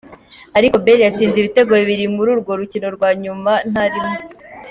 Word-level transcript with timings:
Ariko 0.57 0.75
Bale 0.83 1.05
yatsinze 1.07 1.35
ibitego 1.39 1.71
bibiri 1.81 2.05
muri 2.15 2.29
urwo 2.35 2.51
rukino 2.59 2.87
rwa 2.95 3.09
nyuma, 3.23 3.51
ntarimwo. 3.71 4.19